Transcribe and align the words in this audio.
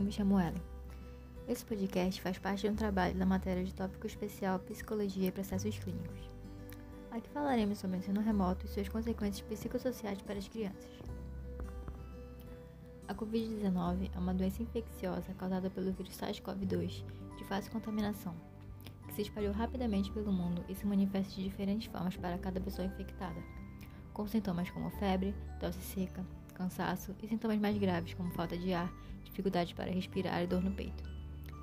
me 0.00 0.10
chamo 0.10 0.40
Ellen. 0.40 0.62
Esse 1.46 1.64
podcast 1.64 2.22
faz 2.22 2.38
parte 2.38 2.62
de 2.62 2.68
um 2.68 2.74
trabalho 2.74 3.14
da 3.14 3.26
matéria 3.26 3.62
de 3.62 3.74
tópico 3.74 4.06
especial 4.06 4.58
Psicologia 4.60 5.28
e 5.28 5.32
Processos 5.32 5.78
Clínicos. 5.78 6.30
Aqui 7.10 7.28
falaremos 7.28 7.78
sobre 7.78 7.96
o 7.96 7.98
ensino 7.98 8.20
remoto 8.20 8.64
e 8.64 8.68
suas 8.68 8.88
consequências 8.88 9.46
psicossociais 9.46 10.22
para 10.22 10.38
as 10.38 10.48
crianças. 10.48 10.90
A 13.06 13.14
Covid-19 13.14 14.10
é 14.14 14.18
uma 14.18 14.32
doença 14.32 14.62
infecciosa 14.62 15.34
causada 15.34 15.68
pelo 15.68 15.92
vírus 15.92 16.16
SARS-CoV-2 16.16 17.04
de 17.36 17.44
fácil 17.44 17.70
contaminação, 17.72 18.34
que 19.06 19.12
se 19.12 19.22
espalhou 19.22 19.52
rapidamente 19.52 20.10
pelo 20.10 20.32
mundo 20.32 20.64
e 20.68 20.74
se 20.74 20.86
manifesta 20.86 21.34
de 21.34 21.44
diferentes 21.44 21.92
formas 21.92 22.16
para 22.16 22.38
cada 22.38 22.60
pessoa 22.60 22.86
infectada, 22.86 23.42
com 24.14 24.26
sintomas 24.26 24.70
como 24.70 24.88
febre, 24.92 25.34
tosse 25.60 25.82
seca, 25.82 26.24
cansaço 26.62 27.14
e 27.22 27.26
sintomas 27.26 27.58
mais 27.58 27.76
graves 27.76 28.14
como 28.14 28.30
falta 28.30 28.56
de 28.56 28.72
ar, 28.72 28.92
dificuldade 29.24 29.74
para 29.74 29.90
respirar 29.90 30.42
e 30.42 30.46
dor 30.46 30.62
no 30.62 30.70
peito. 30.70 31.02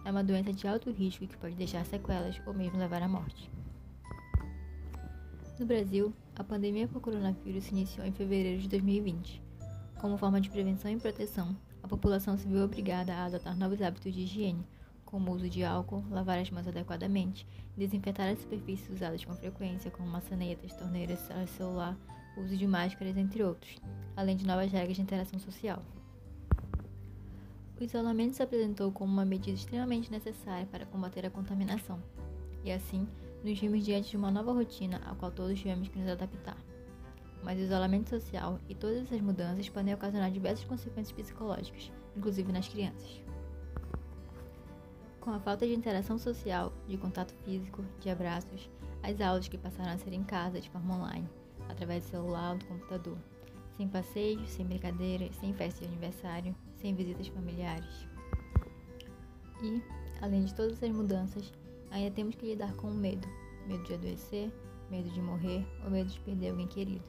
É 0.03 0.12
uma 0.12 0.23
doença 0.23 0.52
de 0.52 0.67
alto 0.67 0.91
risco 0.91 1.25
que 1.25 1.38
pode 1.38 1.55
deixar 1.55 1.85
sequelas 1.85 2.41
ou 2.45 2.53
mesmo 2.53 2.77
levar 2.77 3.02
à 3.02 3.08
morte. 3.08 3.49
No 5.58 5.66
Brasil, 5.66 6.13
a 6.35 6.44
pandemia 6.44 6.88
por 6.88 7.02
coronavírus 7.02 7.66
se 7.66 7.72
iniciou 7.72 8.05
em 8.05 8.12
fevereiro 8.12 8.62
de 8.62 8.70
2020. 8.70 9.41
Como 9.99 10.17
forma 10.17 10.39
de 10.39 10.49
prevenção 10.49 10.89
e 10.91 10.98
proteção, 10.98 11.55
a 11.84 11.88
população 11.88 12.38
se 12.38 12.47
viu 12.47 12.63
obrigada 12.63 13.13
a 13.13 13.25
adotar 13.25 13.58
novos 13.58 13.81
hábitos 13.81 14.13
de 14.13 14.22
higiene, 14.22 14.66
como 15.05 15.31
o 15.31 15.36
uso 15.36 15.50
de 15.50 15.63
álcool, 15.63 16.03
lavar 16.09 16.39
as 16.39 16.50
mãos 16.50 16.67
adequadamente, 16.67 17.45
desinfetar 17.75 18.30
as 18.30 18.39
superfícies 18.39 18.89
usadas 18.89 19.25
com 19.25 19.34
frequência, 19.34 19.91
como 19.91 20.08
maçanetas, 20.08 20.75
torneiras, 20.75 21.20
celular, 21.58 21.97
uso 22.41 22.55
de 22.55 22.67
máscaras, 22.67 23.17
entre 23.17 23.43
outros, 23.43 23.77
além 24.16 24.35
de 24.35 24.45
novas 24.45 24.71
regras 24.71 24.95
de 24.95 25.02
interação 25.02 25.39
social. 25.39 25.81
O 27.80 27.83
isolamento 27.83 28.36
se 28.36 28.44
apresentou 28.44 28.91
como 28.91 29.11
uma 29.11 29.23
medida 29.23 29.58
extremamente 29.58 30.11
necessária 30.11 30.66
para 30.66 30.86
combater 30.86 31.25
a 31.25 31.30
contaminação, 31.30 32.02
e 32.63 32.72
assim 32.72 33.08
nos 33.44 33.58
vimos 33.58 33.86
diante 33.86 34.09
de 34.09 34.17
uma 34.17 34.30
nova 34.30 34.52
rotina 34.52 35.02
à 35.05 35.16
qual 35.16 35.31
todos 35.31 35.58
tivemos 35.58 35.88
que 35.88 35.97
nos 35.97 36.09
adaptar. 36.09 36.58
Mas 37.41 37.58
o 37.58 37.61
isolamento 37.61 38.09
social 38.09 38.59
e 38.67 38.75
todas 38.75 39.03
essas 39.03 39.22
mudanças 39.22 39.69
podem 39.69 39.94
ocasionar 39.94 40.30
diversas 40.30 40.66
consequências 40.66 41.13
psicológicas, 41.13 41.89
inclusive 42.17 42.52
nas 42.52 42.67
crianças. 42.67 43.22
Com 45.22 45.31
a 45.31 45.39
falta 45.39 45.66
de 45.66 45.73
interação 45.73 46.17
social, 46.17 46.73
de 46.85 46.97
contato 46.97 47.33
físico, 47.45 47.85
de 48.02 48.09
abraços, 48.09 48.69
as 49.02 49.22
aulas 49.22 49.47
que 49.47 49.58
passaram 49.58 49.91
a 49.94 49.97
ser 49.97 50.11
em 50.11 50.23
casa 50.23 50.59
de 50.59 50.69
forma 50.69 50.95
online, 50.95 51.30
através 51.70 52.03
do 52.03 52.09
celular 52.09 52.52
ou 52.52 52.58
do 52.58 52.66
computador, 52.66 53.17
sem 53.78 53.88
passeios, 53.88 54.50
sem 54.50 54.66
brincadeiras, 54.66 55.34
sem 55.36 55.53
festa 55.53 55.86
de 55.86 55.88
aniversário, 55.88 56.56
sem 56.81 56.94
visitas 56.94 57.28
familiares. 57.28 58.08
E, 59.64 59.81
além 60.22 60.44
de 60.44 60.53
todas 60.53 60.73
essas 60.73 60.92
mudanças, 60.92 61.53
ainda 61.92 62.12
temos 62.12 62.36
que 62.36 62.45
lidar 62.45 62.73
com 62.75 62.88
o 62.88 62.94
medo: 62.94 63.28
medo 63.67 63.84
de 63.84 63.94
adoecer, 63.94 64.52
medo 64.90 65.09
de 65.09 65.22
morrer 65.22 65.66
ou 65.84 65.92
medo 65.92 66.09
de 66.09 66.20
perder 66.22 66.50
alguém 66.50 66.67
querido. 66.67 67.06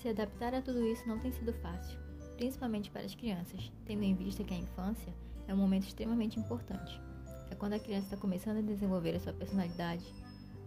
Se 0.00 0.08
adaptar 0.08 0.54
a 0.54 0.62
tudo 0.62 0.86
isso 0.86 1.08
não 1.08 1.18
tem 1.18 1.32
sido 1.32 1.52
fácil, 1.54 1.98
principalmente 2.36 2.90
para 2.90 3.02
as 3.02 3.14
crianças, 3.14 3.72
tendo 3.84 4.02
em 4.02 4.14
vista 4.14 4.44
que 4.44 4.54
a 4.54 4.58
infância 4.58 5.12
é 5.48 5.54
um 5.54 5.56
momento 5.56 5.86
extremamente 5.86 6.38
importante. 6.38 7.00
É 7.50 7.54
quando 7.54 7.74
a 7.74 7.78
criança 7.78 8.06
está 8.06 8.16
começando 8.16 8.58
a 8.58 8.62
desenvolver 8.62 9.16
a 9.16 9.20
sua 9.20 9.32
personalidade, 9.32 10.04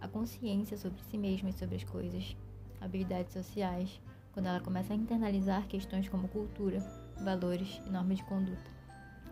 a 0.00 0.08
consciência 0.08 0.76
sobre 0.76 1.02
si 1.02 1.18
mesma 1.18 1.50
e 1.50 1.52
sobre 1.52 1.76
as 1.76 1.84
coisas, 1.84 2.36
habilidades 2.80 3.32
sociais, 3.32 4.00
quando 4.32 4.46
ela 4.46 4.60
começa 4.60 4.92
a 4.92 4.96
internalizar 4.96 5.66
questões 5.66 6.08
como 6.08 6.28
cultura, 6.28 6.78
valores 7.22 7.80
e 7.86 7.90
normas 7.90 8.18
de 8.18 8.24
conduta. 8.24 8.70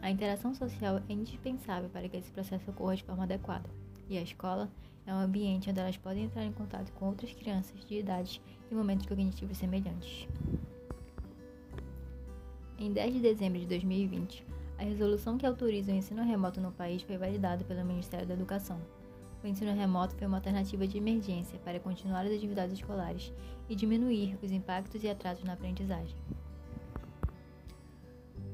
A 0.03 0.11
interação 0.11 0.55
social 0.55 1.01
é 1.09 1.13
indispensável 1.13 1.89
para 1.89 2.09
que 2.09 2.17
esse 2.17 2.31
processo 2.31 2.71
ocorra 2.71 2.97
de 2.97 3.05
forma 3.05 3.25
adequada, 3.25 3.69
e 4.09 4.17
a 4.17 4.23
escola 4.23 4.71
é 5.07 5.13
um 5.13 5.19
ambiente 5.19 5.71
onde 5.71 5.81
elas 5.81 5.97
podem 5.97 6.25
entrar 6.25 6.45
em 6.45 6.53
contato 6.53 6.93
com 6.93 7.07
outras 7.07 7.33
crianças 7.33 7.85
de 7.87 7.99
idades 7.99 8.41
e 8.71 8.75
momentos 8.75 9.07
cognitivos 9.07 9.57
semelhantes. 9.57 10.29
Em 12.79 12.93
10 12.93 13.15
de 13.15 13.21
dezembro 13.21 13.59
de 13.59 13.67
2020, 13.67 14.45
a 14.79 14.85
resolução 14.85 15.37
que 15.37 15.47
autoriza 15.47 15.91
o 15.91 15.95
ensino 15.95 16.23
remoto 16.23 16.61
no 16.61 16.71
país 16.71 17.03
foi 17.03 17.17
validada 17.17 17.65
pelo 17.65 17.85
Ministério 17.85 18.27
da 18.27 18.35
Educação. 18.35 18.79
O 19.43 19.47
ensino 19.47 19.73
remoto 19.73 20.17
foi 20.17 20.27
uma 20.27 20.39
alternativa 20.39 20.87
de 20.87 20.99
emergência 20.99 21.59
para 21.61 21.79
continuar 21.79 22.27
as 22.27 22.33
atividades 22.33 22.75
escolares 22.75 23.33
e 23.69 23.75
diminuir 23.75 24.37
os 24.43 24.51
impactos 24.51 25.05
e 25.05 25.09
atrasos 25.09 25.45
na 25.45 25.53
aprendizagem. 25.53 26.17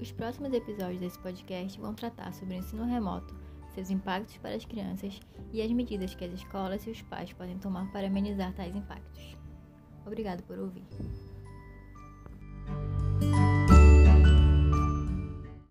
Os 0.00 0.12
próximos 0.12 0.53
episódios 0.53 1.00
desse 1.00 1.19
podcast 1.19 1.81
vão 1.81 1.94
tratar 1.94 2.34
sobre 2.34 2.56
o 2.56 2.59
ensino 2.59 2.84
remoto, 2.84 3.34
seus 3.75 3.91
impactos 3.91 4.37
para 4.37 4.55
as 4.55 4.65
crianças 4.65 5.21
e 5.53 5.62
as 5.62 5.73
medidas 5.73 6.15
que 6.15 6.25
as 6.25 6.33
escolas 6.33 6.87
e 6.87 6.91
os 6.91 7.03
pais 7.03 7.33
podem 7.33 7.59
tomar 7.59 7.91
para 7.91 8.06
amenizar 8.06 8.53
tais 8.53 8.77
impactos. 8.77 9.37
Obrigado 10.05 10.43
por 10.43 10.59
ouvir. 10.59 10.84